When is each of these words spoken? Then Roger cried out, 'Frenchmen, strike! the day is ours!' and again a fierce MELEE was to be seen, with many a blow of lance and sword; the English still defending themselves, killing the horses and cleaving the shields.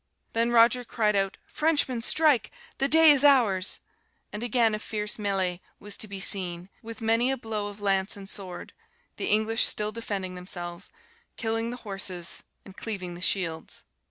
Then 0.33 0.49
Roger 0.49 0.83
cried 0.83 1.15
out, 1.15 1.37
'Frenchmen, 1.45 2.01
strike! 2.01 2.49
the 2.79 2.87
day 2.87 3.11
is 3.11 3.23
ours!' 3.23 3.81
and 4.33 4.41
again 4.41 4.73
a 4.73 4.79
fierce 4.79 5.19
MELEE 5.19 5.61
was 5.79 5.95
to 5.99 6.07
be 6.07 6.19
seen, 6.19 6.69
with 6.81 7.01
many 7.03 7.29
a 7.29 7.37
blow 7.37 7.67
of 7.67 7.79
lance 7.79 8.17
and 8.17 8.27
sword; 8.27 8.73
the 9.17 9.27
English 9.29 9.63
still 9.63 9.91
defending 9.91 10.33
themselves, 10.33 10.91
killing 11.37 11.69
the 11.69 11.77
horses 11.85 12.41
and 12.65 12.75
cleaving 12.75 13.13
the 13.13 13.21
shields. 13.21 13.83